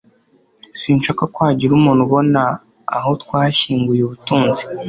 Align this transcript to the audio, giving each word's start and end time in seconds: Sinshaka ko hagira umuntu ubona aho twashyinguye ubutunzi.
Sinshaka 0.79 1.23
ko 1.33 1.39
hagira 1.47 1.71
umuntu 1.75 2.01
ubona 2.07 2.41
aho 2.97 3.11
twashyinguye 3.23 4.01
ubutunzi. 4.03 4.63